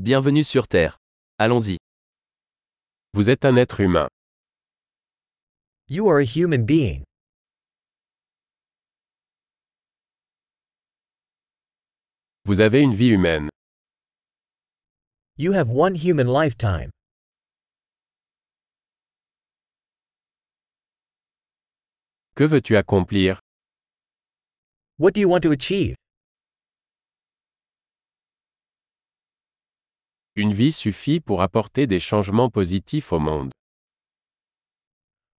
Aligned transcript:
Bienvenue 0.00 0.44
sur 0.44 0.68
Terre. 0.68 1.00
Allons-y. 1.38 1.76
Vous 3.14 3.30
êtes 3.30 3.44
un 3.44 3.56
être 3.56 3.80
humain. 3.80 4.08
You 5.88 6.08
are 6.08 6.18
a 6.18 6.24
human 6.24 6.64
being. 6.64 7.02
Vous 12.44 12.60
avez 12.60 12.80
une 12.80 12.94
vie 12.94 13.08
humaine. 13.08 13.48
You 15.36 15.52
have 15.52 15.68
one 15.68 15.96
human 15.96 16.28
lifetime. 16.28 16.90
Que 22.36 22.44
veux-tu 22.44 22.76
accomplir? 22.76 23.40
What 25.00 25.14
do 25.14 25.20
you 25.20 25.28
want 25.28 25.40
to 25.40 25.50
achieve? 25.50 25.96
Une 30.40 30.52
vie 30.52 30.70
suffit 30.70 31.18
pour 31.18 31.42
apporter 31.42 31.88
des 31.88 31.98
changements 31.98 32.48
positifs 32.48 33.12
au 33.12 33.18
monde. 33.18 33.50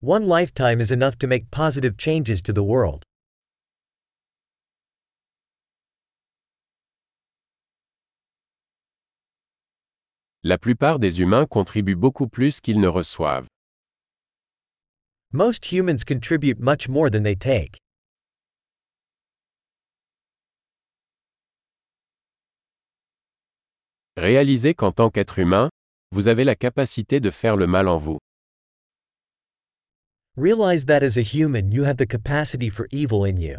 One 0.00 0.24
lifetime 0.24 0.80
is 0.80 0.92
enough 0.92 1.18
to 1.18 1.26
make 1.26 1.50
positive 1.50 1.96
changes 1.98 2.40
to 2.44 2.52
the 2.52 2.62
world. 2.62 3.02
La 10.44 10.58
plupart 10.58 11.00
des 11.00 11.20
humains 11.20 11.46
contribuent 11.46 11.98
beaucoup 11.98 12.28
plus 12.28 12.60
qu'ils 12.60 12.78
ne 12.78 12.86
reçoivent. 12.86 13.48
Most 15.32 15.72
humans 15.72 16.04
contribute 16.06 16.60
much 16.60 16.88
more 16.88 17.10
than 17.10 17.24
they 17.24 17.34
take. 17.34 17.80
Réalisez 24.16 24.74
qu'en 24.74 24.92
tant 24.92 25.10
qu'être 25.10 25.40
humain, 25.40 25.70
vous 26.12 26.28
avez 26.28 26.44
la 26.44 26.54
capacité 26.54 27.18
de 27.18 27.30
faire 27.32 27.56
le 27.56 27.66
mal 27.66 27.88
en 27.88 27.98
vous. 27.98 28.18
Realize 30.36 30.86
that 30.86 31.02
as 31.02 31.16
a 31.16 31.22
human 31.22 31.72
you 31.72 31.84
have 31.84 31.96
the 31.96 32.06
capacity 32.06 32.70
for 32.70 32.86
evil 32.92 33.24
in 33.24 33.38
you. 33.40 33.56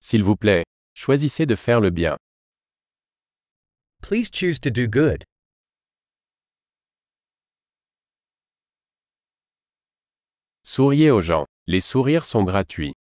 S'il 0.00 0.22
vous 0.22 0.36
plaît, 0.36 0.64
choisissez 0.94 1.46
de 1.46 1.56
faire 1.56 1.80
le 1.80 1.90
bien. 1.90 2.16
Please 4.00 4.30
choose 4.32 4.58
to 4.60 4.70
do 4.70 4.86
good. 4.86 5.24
Souriez 10.64 11.10
aux 11.10 11.20
gens. 11.20 11.46
Les 11.68 11.80
sourires 11.80 12.24
sont 12.24 12.42
gratuits. 12.42 12.92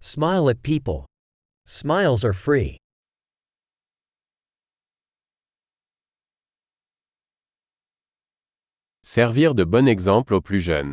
Smile 0.00 0.50
at 0.50 0.62
people. 0.62 1.06
Smiles 1.66 2.22
are 2.22 2.34
free. 2.34 2.76
Servir 9.02 9.54
de 9.54 9.64
bon 9.64 9.88
exemple 9.88 10.34
aux 10.34 10.42
plus 10.42 10.60
jeunes. 10.60 10.92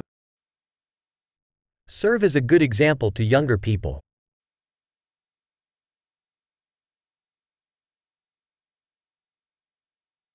Serve 1.90 2.24
as 2.24 2.38
a 2.38 2.42
good 2.42 2.62
example 2.62 3.12
to 3.12 3.22
younger 3.22 3.58
people. 3.58 4.00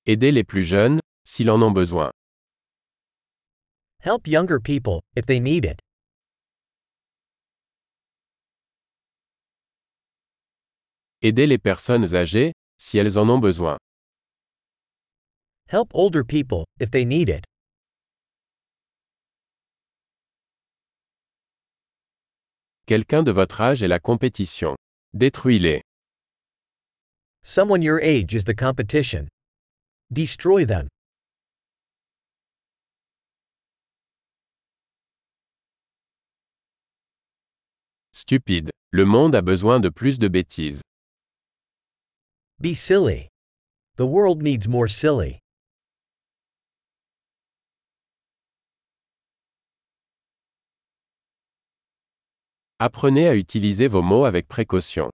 Aidez 0.05 0.31
les 0.31 0.45
plus 0.45 0.63
jeunes, 0.63 1.01
s'ils 1.25 1.51
en 1.51 1.63
ont 1.63 1.73
besoin. 1.73 2.11
Help 4.03 4.27
younger 4.27 4.59
people, 4.59 5.03
if 5.15 5.27
they 5.27 5.39
need 5.39 5.67
it. 5.67 5.79
Aidez 11.23 11.47
les 11.47 11.59
personnes 11.59 12.15
âgées, 12.15 12.53
si 12.79 12.97
elles 12.99 13.19
en 13.19 13.29
ont 13.29 13.39
besoin. 13.39 13.77
Help 15.67 15.95
older 15.95 16.25
people, 16.25 16.65
if 16.79 16.91
they 16.91 17.05
need 17.05 17.29
it. 17.29 17.45
Quelqu'un 22.87 23.23
de 23.23 23.31
votre 23.31 23.61
âge 23.61 23.83
est 23.83 23.89
la 23.89 23.99
compétition. 24.01 24.77
Détruis-les. 25.13 25.83
Someone 27.43 27.83
your 27.83 28.01
age 28.03 28.35
is 28.35 28.45
the 28.45 28.55
competition. 28.55 29.29
Destroy 30.11 30.65
them. 30.65 30.89
Stupide. 38.13 38.71
Le 38.93 39.05
monde 39.05 39.37
a 39.37 39.43
besoin 39.43 39.79
de 39.79 39.89
plus 39.89 40.19
de 40.19 40.27
bêtises. 40.29 40.83
Be 42.61 42.75
silly. 42.75 43.29
The 43.97 44.05
world 44.07 44.43
needs 44.43 44.67
more 44.69 44.89
silly. 44.89 45.39
Apprenez 52.81 53.29
à 53.29 53.35
utiliser 53.37 53.89
vos 53.89 54.03
mots 54.03 54.25
avec 54.25 54.49
précaution. 54.49 55.11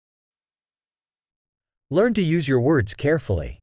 Learn 1.90 2.14
to 2.14 2.22
use 2.22 2.48
your 2.48 2.60
words 2.60 2.94
carefully. 2.94 3.58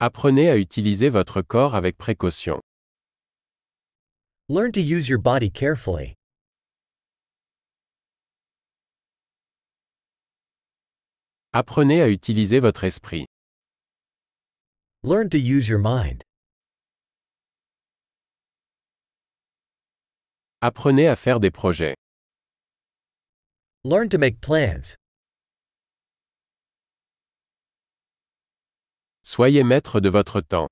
Apprenez 0.00 0.48
à 0.50 0.56
utiliser 0.56 1.08
votre 1.10 1.42
corps 1.42 1.74
avec 1.74 1.98
précaution. 1.98 2.60
Learn 4.50 4.72
to 4.72 4.80
use 4.80 5.10
your 5.10 5.18
body 5.18 5.50
carefully. 5.50 6.14
Apprenez 11.52 12.00
à 12.00 12.08
utiliser 12.08 12.58
votre 12.58 12.84
esprit. 12.84 13.26
Learn 15.02 15.28
to 15.28 15.38
use 15.38 15.68
your 15.68 15.78
mind. 15.78 16.24
Apprenez 20.62 21.08
à 21.08 21.16
faire 21.16 21.40
des 21.40 21.50
projets. 21.50 21.94
Learn 23.84 24.08
to 24.08 24.16
make 24.16 24.40
plans. 24.40 24.96
Soyez 29.24 29.62
maître 29.62 30.00
de 30.00 30.08
votre 30.08 30.40
temps. 30.40 30.68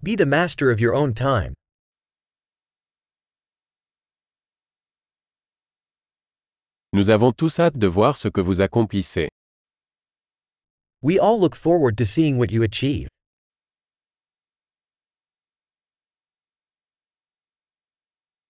Be 0.00 0.14
the 0.14 0.26
master 0.26 0.70
of 0.70 0.80
your 0.80 0.94
own 0.94 1.12
time. 1.12 1.54
Nous 6.98 7.10
avons 7.10 7.30
tous 7.30 7.60
hâte 7.60 7.78
de 7.78 7.86
voir 7.86 8.16
ce 8.16 8.26
que 8.26 8.40
vous 8.40 8.60
accomplissez. 8.60 9.28
We 11.00 11.16
all 11.16 11.38
look 11.38 11.54
forward 11.54 11.96
to 11.98 12.04
seeing 12.04 12.38
what 12.38 12.50
you 12.50 12.64
achieve. 12.64 13.06